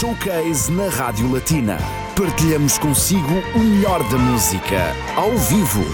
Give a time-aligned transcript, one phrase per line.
[0.00, 1.78] Showcase na Rádio Latina.
[2.16, 5.84] Partilhamos consigo o melhor da música, ao vivo.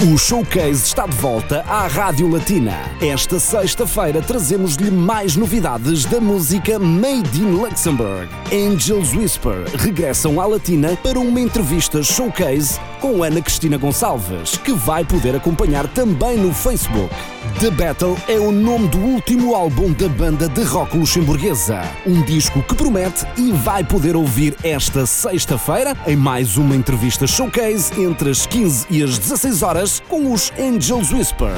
[0.00, 2.74] O Showcase está de volta à Rádio Latina.
[3.00, 8.28] Esta sexta-feira trazemos-lhe mais novidades da música Made in Luxembourg.
[8.52, 15.04] Angels Whisper regressam à Latina para uma entrevista showcase com Ana Cristina Gonçalves, que vai
[15.04, 17.14] poder acompanhar também no Facebook.
[17.60, 21.82] The Battle é o nome do último álbum da banda de rock luxemburguesa.
[22.06, 28.00] Um disco que promete e vai poder ouvir esta sexta-feira em mais uma entrevista showcase
[28.00, 31.52] entre as 15 e as 16 horas com os Angels Whisper.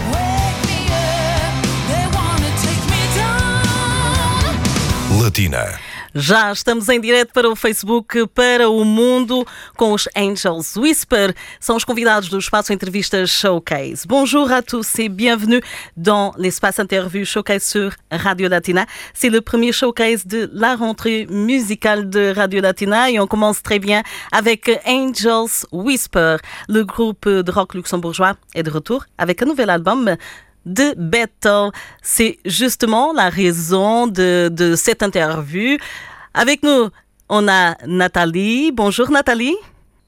[5.21, 5.90] Latina.
[6.15, 9.47] Já estamos em direto para o Facebook, para o mundo,
[9.77, 11.33] com os Angels Whisper.
[11.61, 14.09] São os convidados do espaço Entrevistas Showcase.
[14.09, 15.61] Bonjour à tous et bienvenue
[15.97, 18.87] dans l'espace interview Showcase sur Radio Latina.
[19.15, 23.79] C'est le premier showcase de la rentrée musicale de Radio Latina et on commence très
[23.79, 26.39] bien avec Angels Whisper.
[26.69, 30.17] Le groupe de rock luxembourgeois est de retour avec un nouvel album
[30.67, 31.71] de Battle.
[32.03, 35.77] C'est justement la raison de, cette interview.
[36.33, 36.91] Avec nous,
[37.29, 38.71] on a Nathalie.
[38.71, 39.57] Bonjour Nathalie.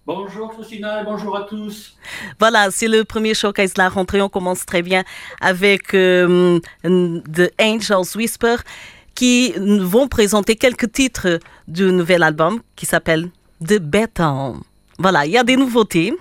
[0.07, 1.97] Bonjour Christina et bonjour à tous.
[2.39, 4.23] Voilà, c'est le premier showcase de la rentrée.
[4.23, 5.03] On commence très bien
[5.41, 8.57] avec euh, The Angels Whisper
[9.17, 13.29] qui vont présenter quelques titres du nouvel album qui s'appelle
[13.65, 14.61] The Battle.
[14.99, 16.15] Voilà, il y a des nouveautés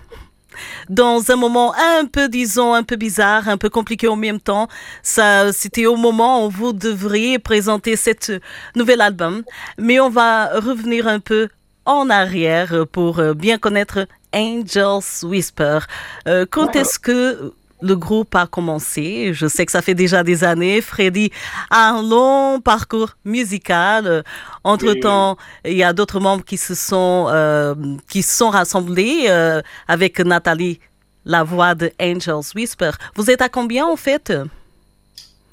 [0.90, 4.68] dans un moment un peu, disons, un peu bizarre, un peu compliqué en même temps.
[5.04, 8.32] Ça, c'était au moment où vous devriez présenter cet
[8.76, 9.44] nouvel album.
[9.78, 11.50] Mais on va revenir un peu
[11.86, 15.80] en arrière pour bien connaître Angels Whisper.
[16.28, 19.34] Euh, quand est-ce que le groupe a commencé.
[19.34, 20.82] Je sais que ça fait déjà des années.
[20.82, 21.32] Freddy
[21.70, 24.24] a un long parcours musical.
[24.64, 27.76] Entre-temps, il y a d'autres membres qui se sont, euh,
[28.10, 30.80] qui sont rassemblés euh, avec Nathalie,
[31.26, 32.92] la voix de Angels Whisper.
[33.16, 34.32] Vous êtes à combien en fait?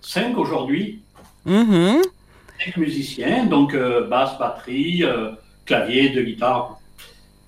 [0.03, 1.01] Cinq aujourd'hui.
[1.47, 2.03] Mm-hmm.
[2.65, 5.05] Cinq musiciens, donc euh, basse, batterie,
[5.65, 6.79] clavier, deux guitares.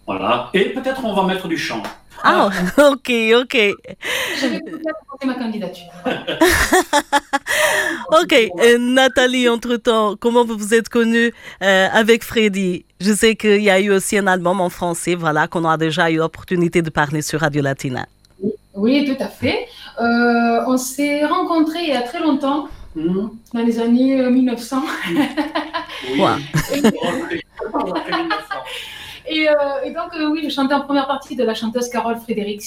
[0.07, 0.51] Voilà.
[0.55, 1.83] Et peut-être on va mettre du chant.
[2.23, 3.11] Ah, ok,
[3.41, 3.57] ok.
[4.41, 5.87] Je vais présenter ma candidature.
[8.23, 11.33] ok, euh, Nathalie, entre-temps, comment vous vous êtes connue
[11.63, 12.85] euh, avec Freddy?
[13.01, 16.11] Je sais qu'il y a eu aussi un album en français, voilà, qu'on a déjà
[16.11, 18.07] eu l'opportunité de parler sur Radio Latina.
[18.75, 19.67] Oui, tout à fait.
[20.01, 23.29] Euh, on s'est rencontrés il y a très longtemps, Mmh.
[23.55, 24.83] dans les années euh, 1900.
[26.11, 26.19] Oui.
[29.29, 29.53] Et, euh,
[29.85, 32.63] et donc, euh, oui, je chantais en première partie de la chanteuse Carole Fredericks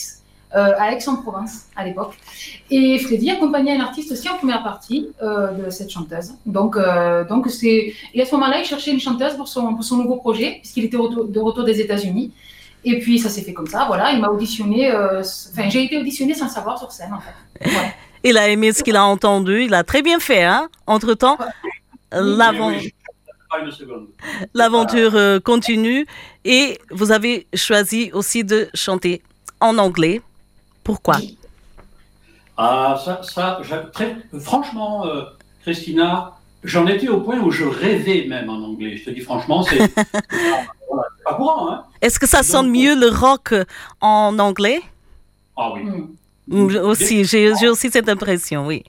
[0.56, 2.14] euh, à Aix-en-Provence à l'époque.
[2.70, 6.34] Et Freddy accompagnait un artiste aussi en première partie euh, de cette chanteuse.
[6.46, 9.84] Donc, euh, donc c'est et à ce moment-là, il cherchait une chanteuse pour son, pour
[9.84, 12.32] son nouveau projet, puisqu'il était retour- de retour des États-Unis.
[12.86, 14.12] Et puis, ça s'est fait comme ça, voilà.
[14.12, 17.70] Il m'a auditionné, euh, enfin, j'ai été auditionnée sans le savoir sur scène, en fait.
[17.72, 17.88] Voilà.
[18.26, 21.38] Il a aimé ce qu'il a entendu, il a très bien fait, hein Entre-temps,
[22.12, 22.94] l'avent- Oui, oui,
[23.54, 24.08] pas une seconde.
[24.54, 26.06] l'aventure euh, continue
[26.46, 29.22] et vous avez choisi aussi de chanter
[29.60, 30.22] en anglais.
[30.84, 31.18] Pourquoi?
[32.58, 33.62] Ah, ça, ça
[33.94, 35.24] très, franchement, euh,
[35.64, 36.34] Christina,
[36.64, 38.98] j'en étais au point où je rêvais même en anglais.
[38.98, 40.04] Je te dis franchement, c'est pas,
[40.90, 43.54] voilà, c'est pas courant, hein Est-ce que ça Donc, sonne mieux le rock
[44.02, 44.82] en anglais?
[45.58, 45.82] Ah oui.
[46.48, 48.84] Mm, Aussi, j'ai j'ai aussi cette impression, oui.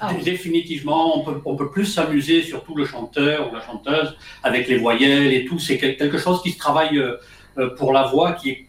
[0.00, 0.22] Ah oui.
[0.24, 4.78] Définitivement, on peut, on peut plus s'amuser, surtout le chanteur ou la chanteuse, avec les
[4.78, 5.58] voyelles et tout.
[5.58, 7.16] C'est quel- quelque chose qui se travaille euh,
[7.58, 8.66] euh, pour la voix, qui est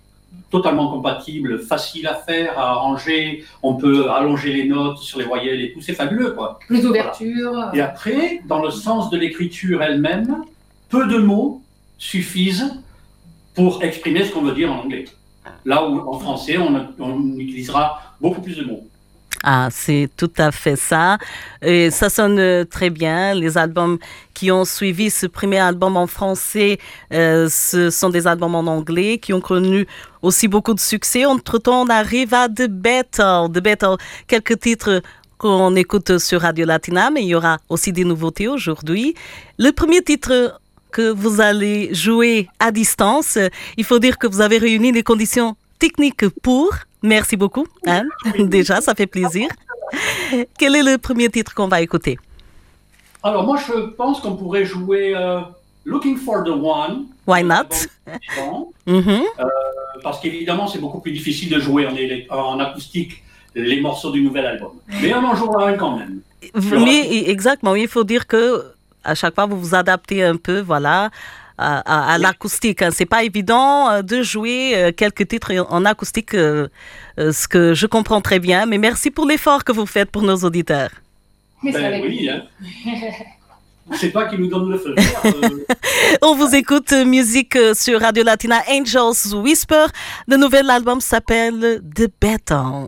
[0.50, 3.44] totalement compatible, facile à faire, à arranger.
[3.64, 5.82] On peut allonger les notes sur les voyelles et tout.
[5.82, 6.60] C'est fabuleux, quoi.
[6.68, 7.70] Plus d'ouverture.
[7.74, 10.44] Et après, dans le sens de l'écriture elle-même,
[10.90, 11.62] peu de mots
[11.98, 12.74] suffisent
[13.56, 15.06] pour exprimer ce qu'on veut dire en anglais.
[15.66, 18.88] Là où en français, on, on utilisera beaucoup plus de mots.
[19.44, 21.18] Ah, c'est tout à fait ça.
[21.64, 23.34] Et ça sonne euh, très bien.
[23.34, 23.98] Les albums
[24.34, 26.78] qui ont suivi ce premier album en français,
[27.12, 29.88] euh, ce sont des albums en anglais qui ont connu
[30.22, 31.26] aussi beaucoup de succès.
[31.26, 33.52] Entre-temps, on arrive à The Battle.
[33.52, 33.96] The Battle,
[34.28, 35.02] quelques titres
[35.40, 39.16] qu'on écoute sur Radio Latina, mais il y aura aussi des nouveautés aujourd'hui.
[39.58, 40.60] Le premier titre
[40.92, 43.40] que vous allez jouer à distance,
[43.76, 45.56] il faut dire que vous avez réuni les conditions
[45.86, 46.70] techniques pour.
[47.16, 47.66] Merci beaucoup.
[47.88, 48.04] hein.
[48.58, 49.48] Déjà, ça fait plaisir.
[50.60, 52.16] Quel est le premier titre qu'on va écouter?
[53.24, 55.42] Alors moi, je pense qu'on pourrait jouer euh,
[55.92, 56.94] Looking for the One.
[57.28, 57.72] Why not?
[58.38, 59.22] Bon, Mhm.
[60.06, 61.84] Parce qu'évidemment, c'est beaucoup plus difficile de jouer
[62.30, 63.14] en acoustique
[63.54, 64.74] les morceaux du nouvel album.
[65.02, 66.16] Mais on en jouera un quand même.
[66.86, 67.00] Mais
[67.36, 68.44] exactement, il faut dire que
[69.04, 71.10] à chaque fois, vous vous adaptez un peu, voilà,
[71.62, 72.82] à, l'acoustique.
[72.82, 72.90] Hein.
[72.92, 78.22] C'est pas évident euh, de jouer euh, quelques titres en acoustique, ce que je comprends
[78.22, 78.66] très bien.
[78.66, 80.92] Mais merci pour l'effort que vous faites pour nos auditeurs.
[81.64, 82.44] Ben oui, hein.
[83.94, 84.96] C'est toi qui nous donne le feu.
[86.22, 89.88] On vous écoute musique sur Radio Latina Angels Whisper.
[90.28, 92.88] Le nouvel album s'appelle The Béton.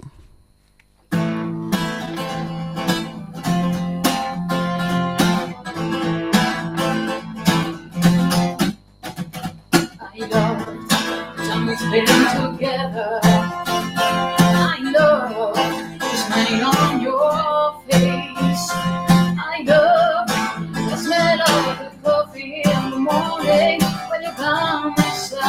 [11.93, 13.19] Been together.
[13.23, 15.53] I know
[15.99, 18.69] the smile on your face.
[18.73, 20.25] I know
[20.89, 23.79] the smell of the coffee in the morning
[24.09, 25.43] when you come inside.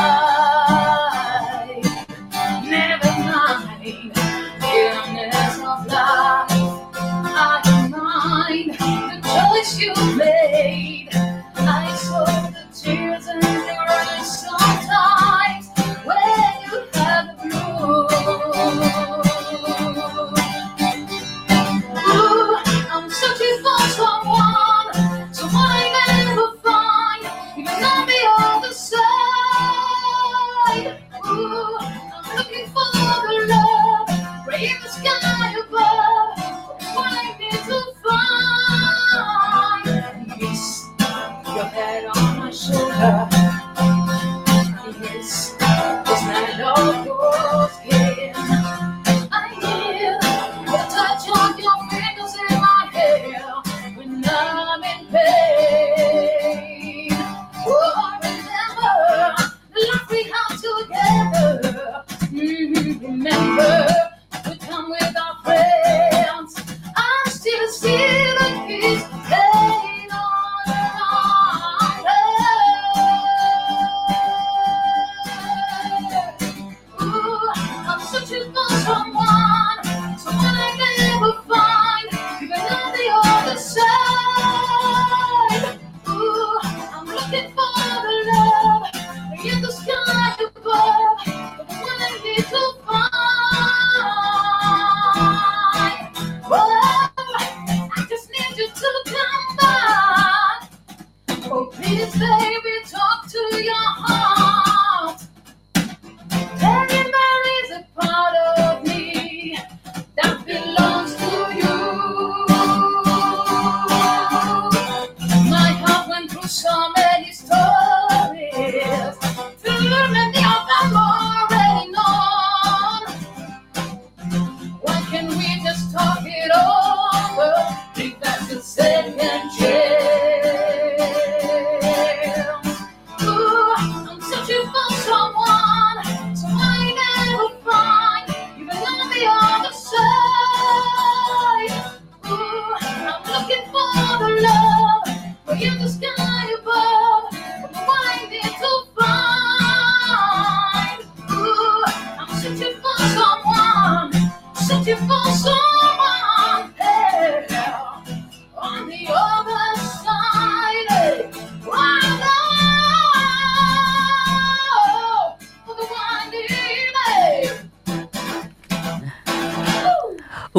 [2.62, 3.96] Never mind the
[4.82, 6.92] illness of life.
[7.26, 10.93] I don't mind the choice you made.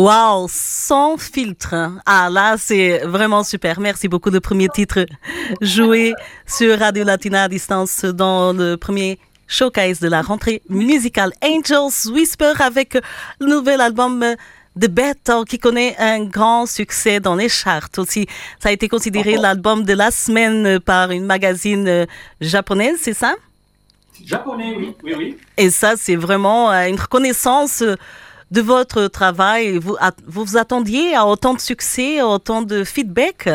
[0.05, 1.73] Wow, sans filtre.
[2.05, 3.79] Ah là, c'est vraiment super.
[3.79, 4.29] Merci beaucoup.
[4.29, 5.07] Le premier titre
[5.61, 6.13] joué
[6.45, 12.53] sur Radio Latina à distance dans le premier showcase de la rentrée musicale Angels Whisper
[12.59, 12.99] avec
[13.39, 14.23] le nouvel album
[14.75, 18.27] de Battle qui connaît un grand succès dans les charts aussi.
[18.59, 22.05] Ça a été considéré l'album de la semaine par une magazine
[22.39, 23.33] japonaise, c'est ça?
[24.23, 25.37] Japonais, oui, oui, oui.
[25.57, 27.83] Et ça, c'est vraiment euh, une reconnaissance
[28.51, 29.77] de votre travail.
[29.77, 29.97] Vous
[30.27, 33.49] vous, vous attendiez à autant de succès, à autant de feedback?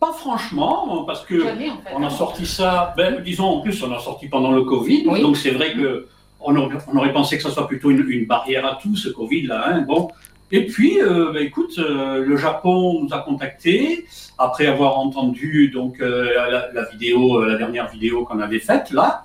[0.00, 1.90] Pas franchement, parce que Jamais, en fait.
[1.96, 5.22] on a sorti ça, ben, disons en plus, on a sorti pendant le Covid, Oui.
[5.22, 6.06] donc c'est vrai que
[6.40, 9.08] on aurait, on aurait pensé que ça soit plutôt une, une barrière à tout, ce
[9.08, 9.64] Covid-là.
[9.68, 10.08] Hein, bon.
[10.52, 14.06] Et puis, euh, ben, écoute, euh, le Japon nous a contactés
[14.38, 18.92] après avoir entendu donc euh, la, la vidéo, euh, la dernière vidéo qu'on avait faite
[18.92, 19.24] là.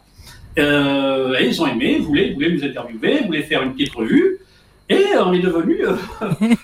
[0.57, 4.39] Euh, et ils ont aimé, voulaient, voulaient nous interviewer, voulaient faire une petite revue.
[4.89, 5.95] Et on est devenu euh,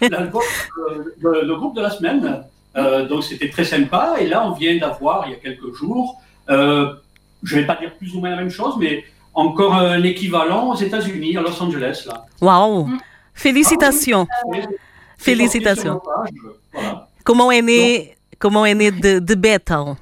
[0.09, 0.41] l'album,
[0.89, 2.43] euh, le, le groupe de la semaine.
[2.75, 4.15] Euh, donc c'était très sympa.
[4.19, 6.93] Et là, on vient d'avoir, il y a quelques jours, euh,
[7.43, 10.71] je ne vais pas dire plus ou moins la même chose, mais encore un équivalent
[10.71, 12.03] aux États-Unis, à Los Angeles.
[12.07, 12.25] Là.
[12.41, 12.88] Waouh!
[12.88, 12.99] Mm.
[13.33, 14.27] Félicitations!
[14.53, 14.61] Et-
[15.17, 16.01] Félicitations!
[16.73, 17.07] Voilà.
[17.23, 19.95] Comment est né, comment est né The, the Battle?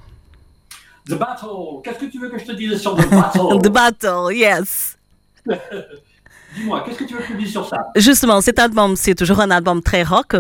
[1.08, 1.82] The Battle.
[1.84, 3.62] Qu'est-ce que tu veux que je te dise sur The Battle?
[3.64, 4.98] The Battle, yes.
[6.58, 7.88] Dis-moi, qu'est-ce que tu veux que je te dise sur ça?
[7.96, 10.36] Justement, cet album, c'est toujours un album très rock.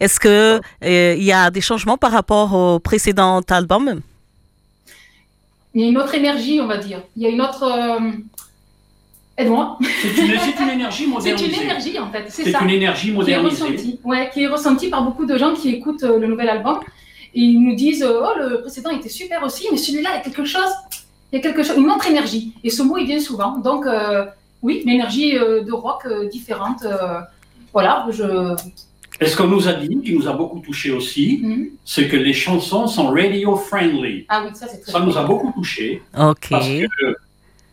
[0.00, 4.00] Est-ce que euh, il y a des changements par rapport au précédent album?
[5.74, 7.02] Il y a une autre énergie, on va dire.
[7.16, 7.62] Il y a une autre.
[7.64, 8.10] euh,
[9.36, 9.78] Aide-moi.
[10.00, 11.46] C'est une, c'est une énergie C'est modernisée.
[11.56, 12.24] une énergie, en fait.
[12.28, 12.60] C'est C'est ça.
[12.62, 13.62] une énergie qui est modernisée.
[13.64, 16.78] ressenti, ouais, qui est ressenti par beaucoup de gens qui écoutent euh, le nouvel album.
[17.34, 20.22] Et ils nous disent Oh, le précédent était super aussi, mais celui-là, il y a
[20.22, 20.70] quelque chose,
[21.32, 22.52] il y a quelque chose, une autre énergie.
[22.62, 23.58] Et ce mot, il vient souvent.
[23.58, 24.24] Donc, euh,
[24.64, 26.82] oui, une énergie euh, de rock euh, différente.
[26.84, 27.20] euh,
[27.72, 28.26] voilà, je.
[29.20, 31.68] Et ce qu'on nous a dit, qui nous a beaucoup touché aussi, Mhm.
[31.84, 34.16] c'est que les chansons sont radio friendly.
[34.28, 36.46] Ah oui, ça, c'est très Ça nous a beaucoup touché Ok.
[36.50, 37.06] parce que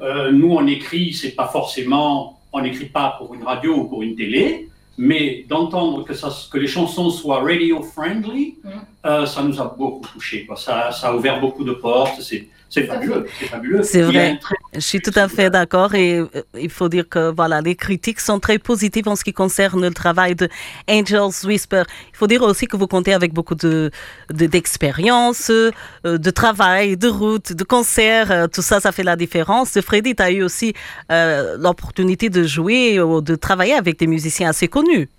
[0.02, 4.02] euh, nous on écrit, c'est pas forcément, on n'écrit pas pour une radio ou pour
[4.08, 4.68] une télé,
[4.98, 8.72] mais d'entendre que, ça, que les chansons soient radio friendly, Mhm.
[9.08, 10.46] euh, ça nous a beaucoup touché.
[10.46, 10.58] Quoi.
[10.66, 12.20] Ça, ça a ouvert beaucoup de portes.
[12.28, 12.42] C'est,
[12.74, 13.26] c'est fabuleux.
[13.38, 13.82] C'est fabuleux.
[14.12, 14.40] Vrai.
[14.42, 16.28] très- Je suis tout à fait d'accord et euh,
[16.60, 19.94] il faut dire que voilà, les critiques sont très positives en ce qui concerne le
[19.94, 20.48] travail de
[20.90, 21.84] Angels Whisper.
[22.14, 23.92] Il faut dire aussi que vous comptez avec beaucoup de
[24.40, 25.72] de- d'expérience, euh,
[26.06, 28.32] de travail, de route, de concerts.
[28.32, 29.80] euh, Tout ça, ça fait la différence.
[29.82, 30.74] Freddy, tu as eu aussi
[31.12, 35.10] euh, l'opportunité de jouer ou de travailler avec des musiciens assez connus.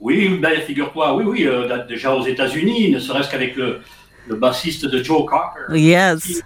[0.00, 3.80] Oui, ben, figure-toi, oui, oui, euh, déjà aux États-Unis, ne serait-ce qu'avec le,
[4.26, 5.74] le bassiste de Joe Cocker.
[5.76, 6.42] Yes.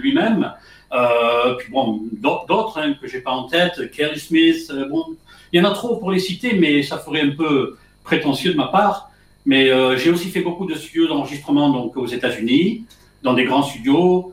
[0.00, 0.52] lui-même.
[0.92, 5.04] Euh, puis bon, d'au- d'autres hein, que j'ai pas en tête, Kelly Smith, euh, bon,
[5.52, 8.56] il y en a trop pour les citer, mais ça ferait un peu prétentieux de
[8.56, 9.10] ma part.
[9.44, 12.84] Mais euh, j'ai aussi fait beaucoup de studios d'enregistrement donc aux États-Unis,
[13.22, 14.32] dans des grands studios.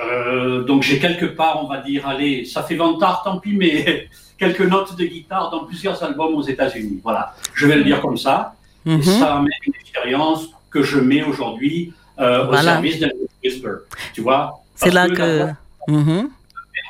[0.00, 4.08] Euh, donc j'ai quelque part, on va dire, allez, ça fait vantard, tant pis, mais
[4.38, 7.00] quelques notes de guitare dans plusieurs albums aux États-Unis.
[7.02, 8.54] Voilà, je vais le dire comme ça.
[8.86, 9.02] Et Mhm.
[9.02, 13.08] ça amène une expérience que je mets aujourd'hui euh, au service d'un
[13.42, 13.74] Whisper.
[14.14, 15.38] Tu vois C'est là la que.
[15.42, 15.56] voix
[15.88, 16.30] Mhm.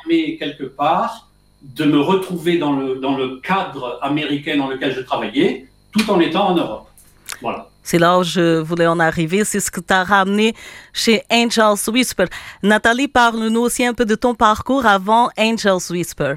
[0.05, 1.27] permet quelque part
[1.61, 6.19] de me retrouver dans le, dans le cadre américain dans lequel je travaillais, tout en
[6.19, 6.87] étant en Europe.
[7.41, 7.67] Voilà.
[7.81, 9.43] C'est là où je voulais en arriver.
[9.43, 10.53] C'est ce que tu as ramené
[10.93, 12.25] chez Angels Whisper.
[12.61, 16.35] Nathalie, parle-nous aussi un peu de ton parcours avant Angels Whisper.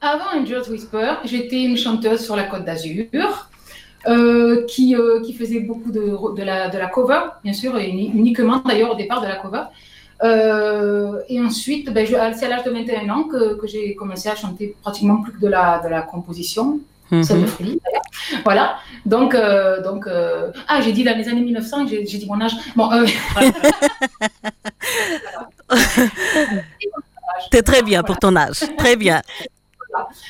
[0.00, 3.20] Avant Angels Whisper, j'étais une chanteuse sur la Côte d'Azur euh,
[4.66, 8.12] qui, euh, qui faisait beaucoup de, de, la, de la cover, bien sûr, et uni-
[8.14, 9.62] uniquement d'ailleurs au départ de la cover.
[10.24, 14.34] Euh, et ensuite, ben, c'est à l'âge de 21 ans que, que j'ai commencé à
[14.34, 16.80] chanter pratiquement plus que de la, de la composition,
[17.12, 17.46] de Mhm.
[17.46, 18.42] Freddy, d'ailleurs.
[18.44, 18.76] Voilà.
[19.04, 22.52] Donc, euh, donc euh, ah, j'ai dit dans les années 1900, j'ai dit mon âge.
[22.74, 23.06] Bon, euh,
[27.50, 28.64] T'es très bien pour ton âge.
[28.78, 29.20] Très bien.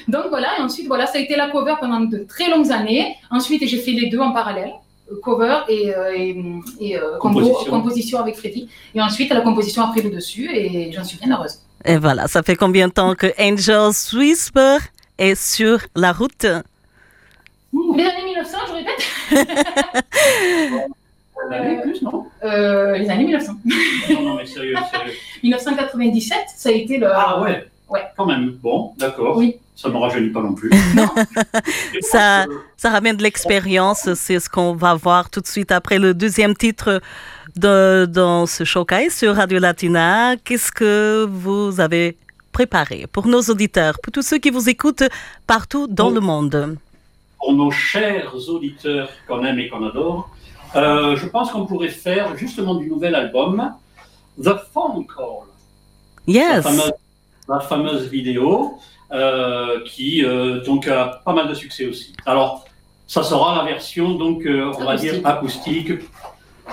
[0.08, 3.16] Donc voilà, et ensuite, voilà, ça a été la cover pendant de très longues années.
[3.30, 4.72] Ensuite, j'ai fait les deux en parallèle,
[5.10, 6.36] euh, cover et, euh, et,
[6.80, 7.70] et, euh, compo- Composition.
[7.70, 8.68] composition avec Freddy.
[8.94, 11.60] Et ensuite, la composition a pris le dessus et j'en suis bien heureuse.
[11.84, 14.78] Et voilà, ça fait combien de temps que Angels Whisper
[15.18, 16.44] est sur la route?
[17.72, 19.02] Les années 1900, je répète
[21.50, 22.24] L'année plus, non?
[22.44, 23.52] Euh, Les années 1900.
[24.14, 25.12] Non, non, mais sérieux, sérieux.
[25.42, 27.08] 1997, ça a été le.
[27.14, 28.04] Ah ouais Ouais.
[28.16, 28.50] Quand même.
[28.62, 29.36] Bon, d'accord.
[29.36, 29.56] Oui.
[29.74, 30.70] Ça ne me rajeunit pas non plus.
[31.94, 34.12] Et Ça- euh, Ça ramène de l'expérience.
[34.14, 37.00] C'est ce qu'on va voir tout de suite après le deuxième titre
[37.56, 40.36] de, dans ce showcase sur Radio Latina.
[40.42, 42.16] Qu'est-ce que vous avez
[42.52, 45.04] préparé pour nos auditeurs, pour tous ceux qui vous écoutent
[45.46, 46.78] partout dans le monde?
[47.38, 50.30] pour nos chers auditeurs qu'on aime et qu'on adore,
[50.74, 53.72] euh, je pense qu'on pourrait faire justement du nouvel album
[54.42, 55.46] The Phone Call.
[56.26, 56.64] Yes.
[57.48, 58.78] La fameuse vidéo
[59.12, 62.12] euh, qui euh, donc a pas mal de succès aussi.
[62.26, 62.64] Alors,
[63.06, 65.12] ça sera la version donc euh, on va Acoustique.
[65.12, 65.92] dire acoustique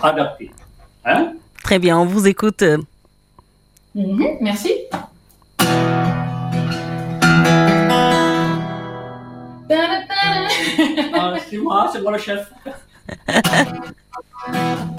[0.01, 0.51] adaptée.
[1.05, 1.33] Hein?
[1.63, 2.63] Très bien, on vous écoute.
[3.95, 4.73] Mhm, merci.
[11.15, 12.51] Ah, c'est moi, c'est moi le chef.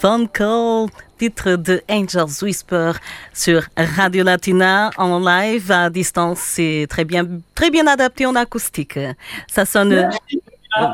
[0.00, 0.86] Phone Call,
[1.18, 2.92] titre de Angels Whisper
[3.34, 6.38] sur Radio Latina en live à distance.
[6.38, 8.98] C'est très bien, très bien adapté en acoustique.
[9.48, 10.08] Ça sonne.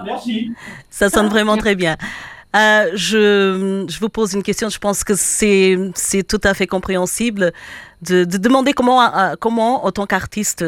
[0.07, 0.53] Merci.
[0.89, 1.97] Ça sonne vraiment très bien.
[2.57, 4.71] Euh, je, je, vous pose une question.
[4.71, 7.53] Je pense que c'est tout à fait compréhensible
[8.01, 10.65] de, de demander comment, euh, comment, en tant qu'artiste,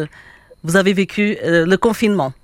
[0.63, 2.35] vous avez vécu euh, le confinement.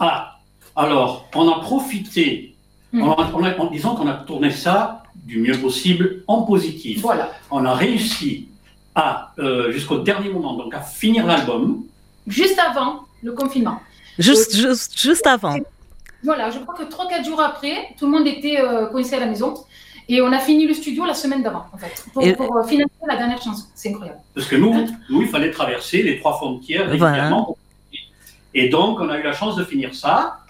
[0.00, 0.38] Ah,
[0.74, 2.51] alors, on a profité
[2.92, 3.02] Mm.
[3.02, 7.00] en disant qu'on a tourné ça du mieux possible en positif.
[7.00, 7.32] Voilà.
[7.50, 8.48] On a réussi
[8.94, 11.84] à, euh, jusqu'au dernier moment, donc à finir l'album.
[12.26, 13.80] Juste avant le confinement.
[14.18, 15.56] Juste, juste, juste avant.
[16.22, 19.26] Voilà, je crois que 3-4 jours après, tout le monde était euh, coincé à la
[19.26, 19.54] maison.
[20.08, 22.92] Et on a fini le studio la semaine d'avant, en fait, pour, pour euh, financer
[23.06, 23.64] la dernière chanson.
[23.74, 24.18] C'est incroyable.
[24.34, 27.56] Parce que nous, nous, il fallait traverser les trois frontières régulièrement.
[28.52, 30.41] Et donc, on a eu la chance de finir ça.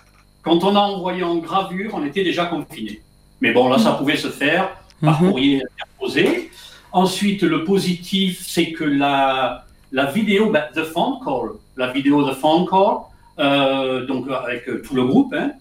[0.42, 3.00] Quand on a envoyé en gravure, on était déjà confiné.
[3.40, 5.28] Mais bon, là, ça pouvait se faire par mhm.
[5.28, 6.50] courrier interposé.
[6.92, 12.34] Ensuite, le positif, c'est que la, la vidéo, ben, The Phone Call, la vidéo The
[12.34, 12.96] Phone Call,
[13.38, 15.52] euh, donc avec tout le groupe, hein,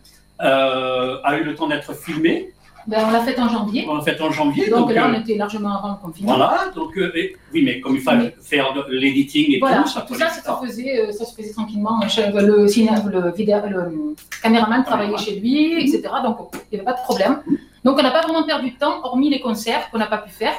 [0.41, 2.53] euh, a eu le temps d'être filmée.
[2.87, 3.85] Ben, on l'a fait en janvier.
[3.87, 4.69] On l'a fait en janvier.
[4.69, 6.35] Donc, là, on euh, était largement avant le confinement.
[6.35, 10.29] Voilà, donc oui, mais comme il fallait faire l'editing et tout, ça, tout ça,
[10.63, 11.99] faisait, ça se faisait tranquillement.
[12.01, 16.03] Le, le, vidéo, le caméraman travaillait chez lui, etc.
[16.23, 16.37] Donc,
[16.71, 17.41] il n'y avait pas de problème.
[17.83, 20.29] Donc, on n'a pas vraiment perdu de temps, hormis les concerts qu'on n'a pas pu
[20.29, 20.53] faire.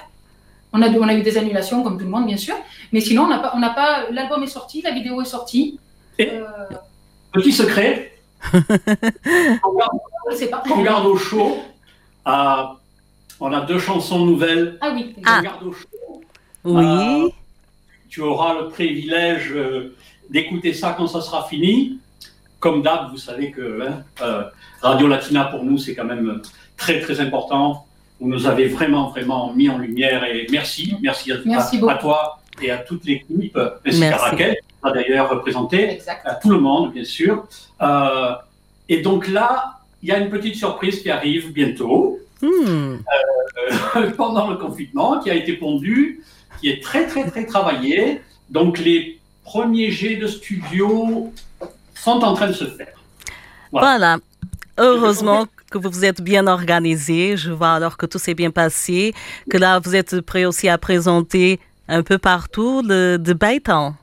[0.72, 2.54] On a, on a eu des annulations, comme tout le monde, bien sûr.
[2.92, 5.78] Mais sinon, on n'a pas, pas l'album est sorti, la vidéo est sortie.
[7.32, 8.12] Petit secret.
[8.52, 9.98] on, garde,
[10.70, 11.58] on garde au chaud.
[12.24, 12.76] Ah,
[13.40, 14.78] on a deux chansons nouvelles.
[14.80, 15.14] Ah oui.
[15.24, 15.42] Ah.
[16.64, 16.84] Oui.
[16.86, 17.24] Ah,
[18.08, 19.96] tu auras le privilège euh,
[20.30, 21.98] d'écouter ça quand ça sera fini.
[22.60, 24.44] Comme d'hab, vous savez que hein, euh,
[24.80, 26.40] Radio Latina pour nous, c'est quand même
[26.76, 27.86] très très important.
[28.20, 31.38] Vous nous avez vraiment vraiment mis en lumière et merci, merci à,
[31.96, 36.60] toi et à toute l'équipe, ainsi qu'à Raquel, qui a d'ailleurs représenté, à tout le
[36.60, 37.46] monde bien sûr.
[37.80, 38.34] Euh,
[38.88, 42.98] et donc là, il y a une petite surprise qui arrive bientôt, euh,
[44.16, 46.22] pendant le confinement, qui a été pondue,
[46.60, 48.20] qui est très, très, très travaillée.
[48.50, 51.32] Donc, les premiers jets de studio
[51.94, 52.94] sont en train de se faire.
[53.70, 54.18] Voilà.
[54.78, 57.36] Heureusement que vous vous êtes bien organisé.
[57.36, 59.14] Je vois alors que tout s'est bien passé,
[59.50, 63.94] que là, vous êtes prêt aussi à présenter un peu partout le, de Baitan.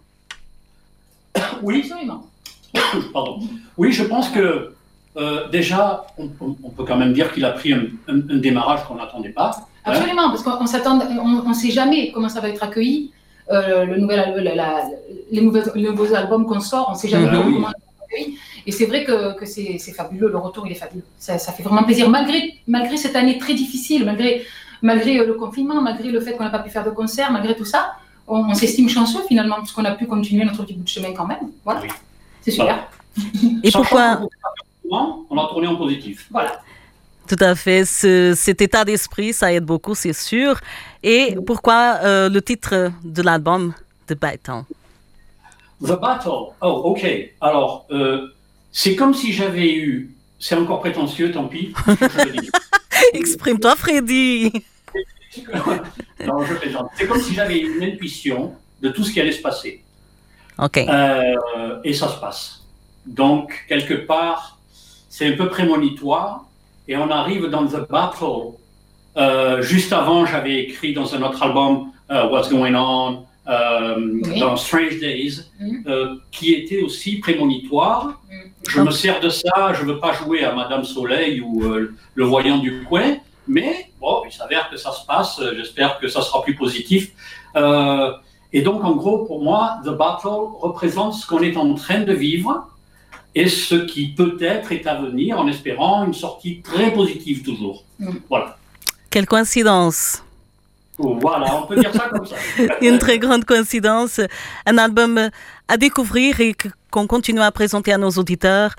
[1.61, 2.27] Oui, absolument.
[3.13, 3.39] Pardon.
[3.77, 4.73] Oui, je pense que
[5.17, 9.51] euh, déjà, on, peut quand même dire qu'il a pris un, démarrage qu'on n'attendait pas.
[9.57, 9.63] Hein.
[9.85, 13.11] Absolument, parce qu'on s'attend, on ne sait jamais comment ça va être accueilli.
[13.51, 14.35] Euh, le nouvel,
[15.31, 18.37] les, nouveaux, albums qu'on sort, on ne sait jamais comment ça va être accueilli.
[18.67, 21.03] Et c'est vrai que, que c'est, fabuleux, le retour il est fabuleux.
[21.17, 24.45] Ça, fait vraiment plaisir, malgré, malgré cette année très difficile, malgré,
[24.81, 27.55] malgré euh, le confinement, malgré le fait qu'on n'a pas pu faire de concert, malgré
[27.55, 27.93] tout ça,
[28.27, 31.25] on, s'estime chanceux finalement, parce qu'on a pu continuer notre petit bout de chemin quand
[31.25, 31.49] même.
[31.65, 31.81] Voilà,
[32.41, 32.87] c'est super.
[33.63, 34.21] Et pourquoi
[34.91, 36.27] on l'a tourné en positif.
[36.31, 36.61] Voilà.
[37.27, 37.85] Tout à fait.
[37.85, 40.59] cet état d'esprit, ça aide beaucoup, c'est sûr.
[41.03, 43.73] Et pourquoi euh, le titre de l'album
[44.07, 44.65] de Baitan
[45.81, 46.53] The Battle.
[46.61, 47.05] Oh, ok.
[47.39, 48.27] Alors, euh,
[48.71, 50.13] c'est comme si j'avais eu.
[50.39, 51.73] C'est encore prétentieux, tant pis.
[53.13, 54.51] Exprime-toi, Freddy.
[56.25, 56.89] non, je plaisante.
[56.95, 59.83] C'est comme si j'avais une intuition de tout ce qui allait se passer.
[60.57, 60.77] Ok.
[60.77, 61.35] Euh,
[61.83, 62.63] et ça se passe.
[63.05, 64.58] Donc, quelque part,
[65.19, 66.45] c'est un peu prémonitoire.
[66.87, 68.53] Et on arrive dans The Battle.
[69.17, 74.97] Euh, juste avant, j'avais écrit dans un autre album euh, What's Going On, dans Strange
[74.99, 76.19] Days, mm.
[76.31, 78.21] qui était aussi prémonitoire.
[78.31, 78.69] Mm.
[78.69, 81.63] Je me sers de ça, je ne veux pas jouer à Madame Soleil ou
[82.15, 86.21] le voyant du coin, mais bon, il s'avère que ça se passe, j'espère que ça
[86.21, 87.11] sera plus positif.
[88.53, 92.13] et donc, en gros, pour moi, The Battle représente ce qu'on est en train de
[92.13, 92.69] vivre
[93.35, 97.83] et ce qui peut-être est à venir en espérant une sortie très positive toujours.
[97.99, 98.11] Mm.
[98.29, 98.57] Voilà.
[99.09, 100.23] Quelle coïncidence.
[100.97, 102.35] Voilà, on peut dire ça comme ça.
[102.81, 104.19] une très grande coïncidence.
[104.65, 105.29] Un album
[105.67, 106.55] à découvrir et
[106.91, 108.75] qu'on continue à présenter à nos auditeurs.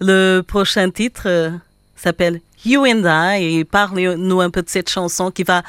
[0.00, 1.50] Le prochain titre euh,
[1.96, 5.62] s'appelle You and I et parle-nous un peu de cette chanson qui va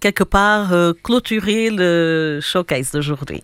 [0.00, 3.42] quelque part euh, clôturer le showcase d'aujourd'hui.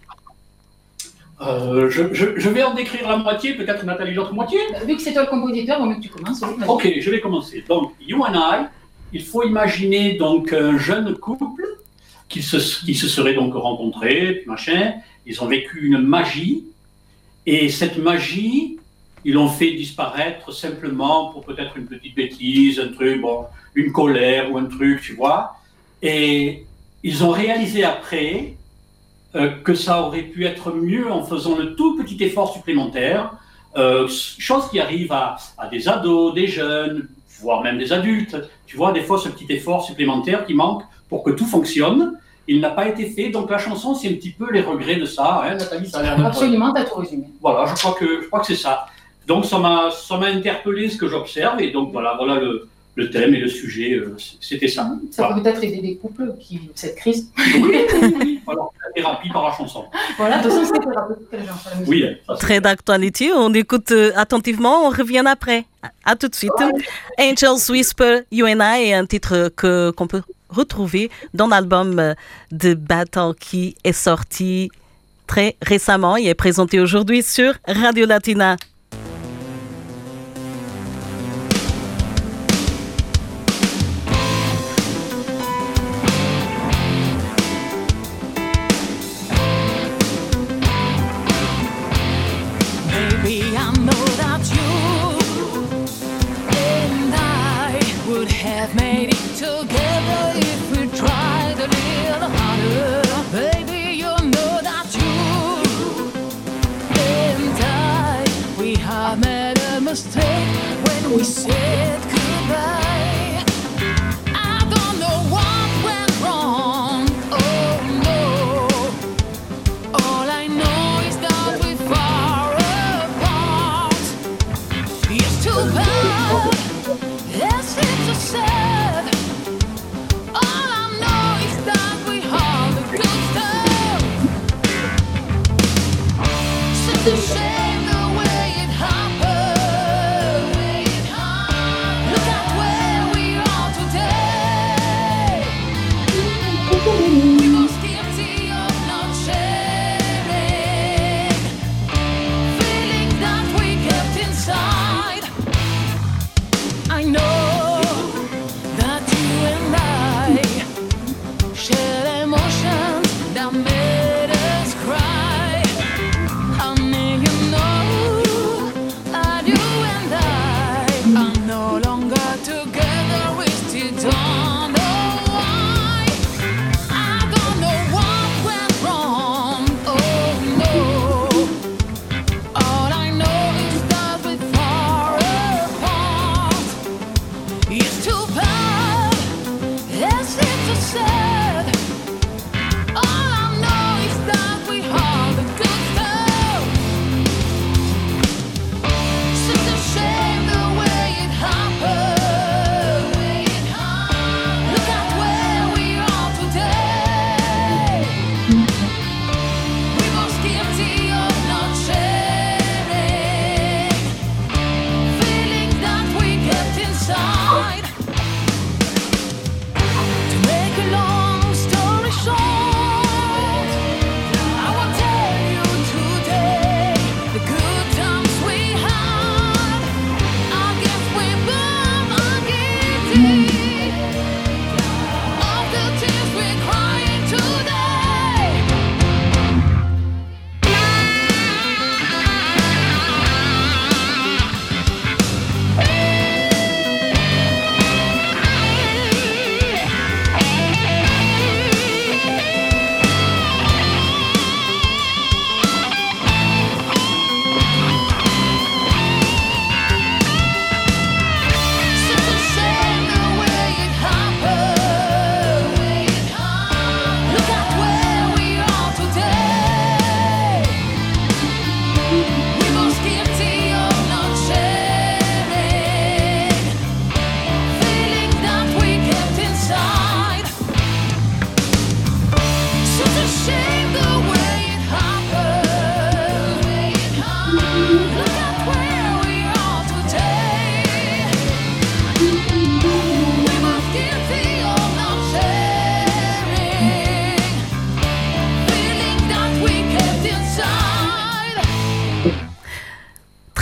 [1.43, 4.59] Euh, je, vais en décrire la moitié, peut-être Nathalie l'autre moitié.
[4.87, 6.43] Vu que c'est toi le compositeur, on que tu commences.
[6.67, 7.63] ok, je vais commencer.
[7.69, 8.67] Donc, You and I,
[9.13, 11.67] il faut imaginer donc un jeune couple
[12.29, 14.95] qui se, qui se serait donc rencontrés, machin.
[15.27, 16.65] Ils ont vécu une magie,
[17.45, 18.79] et cette magie,
[19.25, 23.45] ils l'ont fait disparaître simplement pour peut-être une petite bêtise, un truc, bon,
[23.75, 25.57] une colère ou un truc, tu vois.
[26.03, 26.65] Et
[27.03, 28.55] ils ont réalisé après
[29.65, 33.33] que ça aurait pu être mieux en faisant le tout petit effort supplémentaire,
[33.77, 35.37] euh, chose qui arrive à,
[35.71, 37.09] des ados, des jeunes,
[37.41, 38.37] voire même des adultes.
[38.67, 42.19] Tu vois, des fois, ce petit effort supplémentaire qui manque pour que tout fonctionne,
[42.49, 43.29] il n'a pas été fait.
[43.29, 45.43] Donc la chanson, c'est un petit peu les regrets de ça.
[45.45, 47.27] Hein, Nathalie, ça a l'air Absolument, tu as tout résumé.
[47.43, 48.87] Voilà, je crois que, je crois que c'est ça.
[49.27, 53.41] Donc ça m'a interpellé ce que j'observe, et donc voilà, voilà le, le thème et
[53.41, 54.91] le sujet, euh, c'était ça.
[55.11, 57.31] Ça peut peut-être aider des couples qui cette crise.
[57.37, 57.85] Oui,
[58.21, 59.85] oui, Alors, la thérapie par la chanson.
[60.17, 60.75] Voilà, de toute façon,
[61.31, 61.87] c'est.
[61.87, 62.05] Oui.
[62.41, 65.65] Très d'actualité, on écoute euh, attentivement, on revient après.
[66.05, 66.53] À, tout de suite.
[67.19, 72.15] Angels Whisper, You and I, est un titre que, qu'on peut retrouver dans l'album euh,
[72.51, 74.71] de Battle qui est sorti
[75.27, 76.17] très récemment.
[76.17, 78.57] Il est présenté aujourd'hui sur Radio Latina.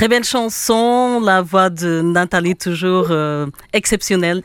[0.05, 4.43] Très belle chanson, la voix de Nathalie toujours euh, exceptionnelle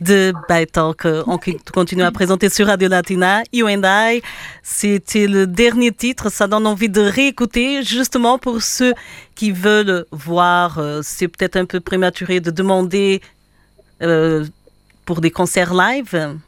[0.00, 1.04] de Baitalk.
[1.26, 1.36] On
[1.74, 3.42] continue à présenter sur Radio Latina.
[3.52, 4.22] You and I,
[4.62, 6.30] c'était le dernier titre.
[6.30, 8.94] Ça donne envie de réécouter, justement pour ceux
[9.34, 10.78] qui veulent voir.
[10.78, 13.20] Euh, c'est peut-être un peu prématuré de demander
[14.02, 14.44] euh,
[15.06, 16.38] pour des concerts live.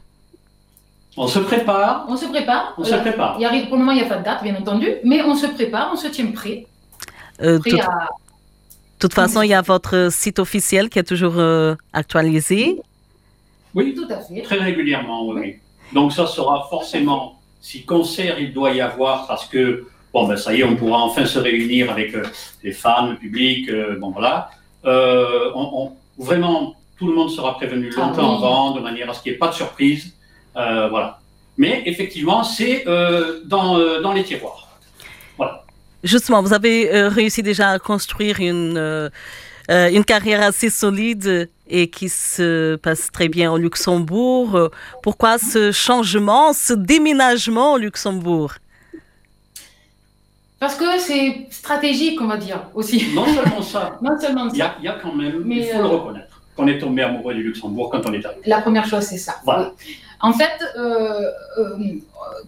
[1.17, 2.05] On se prépare.
[2.07, 2.75] On se prépare.
[2.77, 3.35] On se prépare.
[3.41, 5.35] Il arrive, pour le moment, il n'y a pas de date, bien entendu, mais on
[5.35, 6.65] se prépare, on se tient prêt.
[7.41, 8.07] Euh, prêt à...
[9.03, 11.35] De toute façon, il y a votre site officiel qui est toujours
[11.91, 12.79] actualisé.
[13.75, 14.41] Oui, tout à fait.
[14.43, 15.57] Très régulièrement, oui.
[15.91, 20.53] Donc ça sera forcément, si concert il doit y avoir, parce que, bon, ben ça
[20.53, 22.23] y est, on pourra enfin se réunir avec euh,
[22.63, 24.49] les fans, le public, euh, bon voilà.
[24.85, 29.21] Euh, on, vraiment, tout le monde sera prévenu ah longtemps avant, de manière à ce
[29.21, 30.13] qu'il n'y ait pas de surprise.
[30.55, 31.19] voilà.
[31.57, 32.85] Mais effectivement, c'est
[33.45, 34.67] dans, dans les tiroirs.
[35.37, 35.62] Voilà.
[36.03, 39.09] Justement, vous avez réussi déjà à construire une
[39.71, 44.69] euh, une carrière assez solide et qui se passe très bien au Luxembourg.
[45.01, 48.55] Pourquoi ce changement, ce déménagement au Luxembourg?
[50.59, 53.13] Parce que c'est stratégique, on va dire, aussi.
[53.13, 53.97] Non seulement ça.
[54.01, 54.75] non seulement ça.
[54.79, 57.33] Il y, a, quand même, Mais il faut le euh, reconnaître, qu'on est tombé amoureux
[57.33, 58.41] du Luxembourg quand on est arrivé.
[58.45, 59.41] La première chose, c'est ça.
[60.23, 61.29] En fait, euh,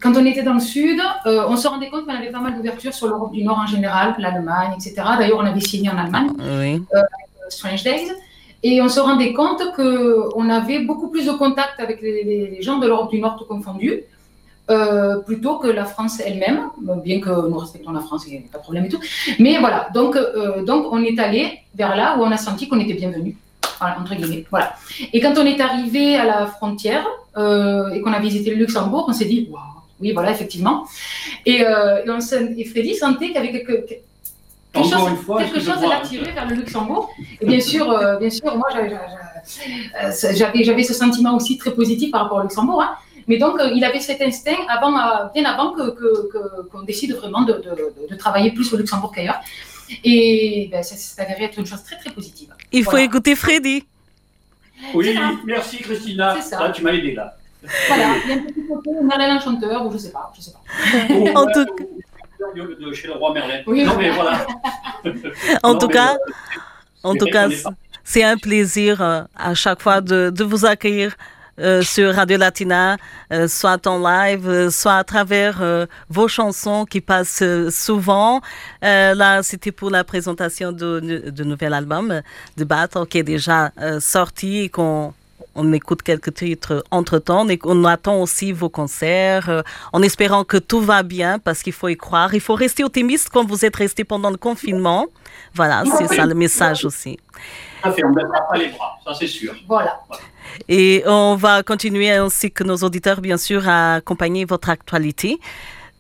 [0.01, 2.93] quand on était dans le sud, on se rendait compte qu'on avait pas mal d'ouverture
[2.93, 4.95] sur l'Europe du Nord en général, l'Allemagne, etc.
[5.19, 6.81] D'ailleurs, on avait signé en Allemagne, oui.
[7.49, 8.11] Strange Days.
[8.67, 12.87] Et on se rendait compte qu'on avait beaucoup plus de contact avec les, gens de
[12.87, 14.01] l'Europe du Nord tout confondu,
[14.71, 16.69] euh, plutôt que la France elle-même,
[17.03, 18.99] bien que nous respectons la France, il n'y a pas de problème et tout.
[19.37, 22.79] Mais voilà, donc, euh, donc on est allé vers là où on a senti qu'on
[22.79, 23.37] était bienvenu.
[23.81, 24.45] Entre guillemets.
[24.49, 24.75] Voilà.
[25.13, 27.05] Et quand on est arrivé à la frontière
[27.37, 29.61] euh, et qu'on a visité le Luxembourg, on s'est dit, waouh,
[29.99, 30.85] oui, voilà, effectivement.
[31.45, 33.85] Et, et, on, et Freddy sentait qu'il y avait quelque,
[34.75, 37.09] quelque chose, une fois, quelque chose à l'attirer vers le Luxembourg.
[37.41, 42.23] Et bien sûr, euh, bien sûr, moi euh, j'avais, ce sentiment aussi très positif par
[42.23, 42.81] rapport au Luxembourg.
[42.81, 42.95] Hein.
[43.27, 44.91] Mais donc, euh, il avait cet instinct avant,
[45.33, 45.95] bien avant que,
[46.71, 47.53] qu'on décide vraiment de,
[48.09, 49.39] de, travailler plus au Luxembourg qu'ailleurs.
[50.03, 52.49] Et ben, ça s'est avéré être une chose très très positive.
[52.71, 53.85] Il faut écouter Freddy.
[54.93, 56.41] Oui, merci Christina.
[56.41, 56.69] Ça.
[56.69, 57.35] tu m'as aidé là.
[57.87, 60.51] Voilà, il y a un petit côté Merlin chanteur, ou je sais pas, je sais
[60.51, 60.59] pas.
[61.39, 61.83] en tout cas
[62.53, 63.61] de chez le roi Merlin.
[63.65, 64.45] non, mais voilà.
[65.63, 66.17] en tout cas,
[67.03, 67.47] en tout cas,
[68.03, 71.15] c'est un plaisir euh, à chaque fois de, de vous accueillir.
[71.59, 72.97] Euh, sur Radio Latina,
[73.31, 78.41] euh, soit en live, soit à travers vos chansons qui passent souvent.
[78.81, 82.21] là, c'était pour la présentation de, de nouvel album
[82.57, 85.13] de Battle qui est déjà sorti et qu'on
[85.55, 87.47] on écoute quelques titres entre-temps.
[87.63, 89.61] On attend aussi vos concerts euh,
[89.93, 92.33] en espérant que tout va bien parce qu'il faut y croire.
[92.33, 95.07] Il faut rester optimiste comme vous êtes resté pendant le confinement.
[95.53, 97.17] Voilà, c'est ça le message aussi.
[97.83, 99.53] on ne pas les bras, ça c'est sûr.
[99.67, 100.01] Voilà.
[100.67, 105.39] Et on va continuer ainsi que nos auditeurs, bien sûr, à accompagner votre actualité.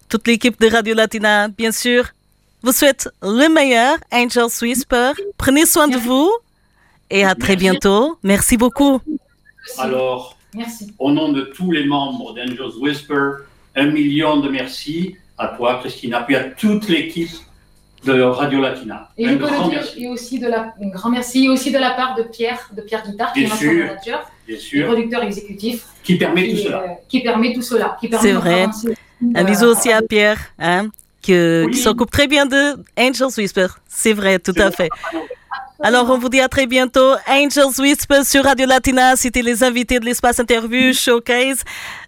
[0.09, 2.05] Toute l'équipe de Radio Latina, bien sûr,
[2.61, 3.97] vous souhaite le meilleur.
[4.11, 6.31] Angel Whisper, prenez soin de vous
[7.09, 8.17] et à très bientôt.
[8.23, 9.01] Merci beaucoup.
[9.77, 10.37] Alors,
[10.99, 13.29] au nom de tous les membres d'Angels Whisper,
[13.75, 17.29] un million de merci à toi, Christina, puis à toute l'équipe
[18.05, 19.09] de Radio Latina.
[19.17, 20.03] Et un grand merci.
[20.03, 23.03] Et aussi de la, un grand merci aussi de la part de Pierre, de Pierre
[23.05, 24.85] Guitard, qui est notre manager, bien sûr.
[24.85, 25.85] producteur exécutif.
[26.03, 26.83] Qui permet tout cela.
[26.83, 27.97] Euh, qui permet tout cela.
[28.21, 28.67] C'est vrai.
[29.33, 30.89] Un bisou aussi à Pierre, hein,
[31.21, 31.33] qui
[31.73, 33.67] s'occupe très bien de Angels Whisper.
[33.87, 34.89] C'est vrai, tout à fait.
[35.81, 37.15] Alors, on vous dit à très bientôt.
[37.27, 39.17] Angels Whisper sur Radio Latina.
[39.17, 41.65] C'était les invités de l'espace interview showcase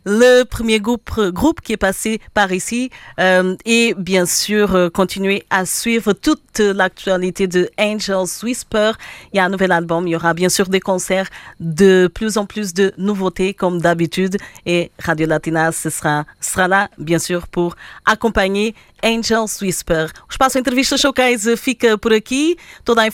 [0.08, 2.90] le premier groupe, qui est passé par ici.
[3.20, 8.94] Euh, et bien sûr, euh, continuer à suivre toute l'actualité de Angels Whisper.
[9.34, 11.28] Il y a un nouvel album, il y aura bien sûr des concerts,
[11.60, 14.38] de plus en plus de nouveautés comme d'habitude.
[14.66, 17.76] Et Radio Latina sera, sera là, bien sûr, pour
[18.06, 18.72] acompanhar
[19.04, 20.08] Angels Whisper.
[20.28, 22.58] O espaço Entrevista Showcase fica por aqui.
[22.84, 23.08] Toda a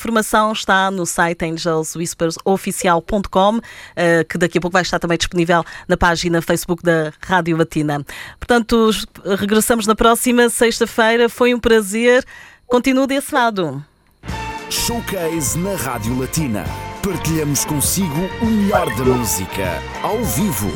[0.51, 3.59] está no site angelswhispersoficial.com,
[3.95, 8.05] eh, que daqui a pouco vai estar também disponível na página Facebook da Rádio Latina.
[8.39, 8.89] Portanto,
[9.39, 11.29] regressamos na próxima sexta-feira.
[11.29, 12.25] Foi um prazer.
[12.67, 13.81] Continue desse lado.
[14.69, 16.65] Showcase na Rádio Latina.
[17.03, 20.71] Partilhamos consigo o melhor da música, ao vivo.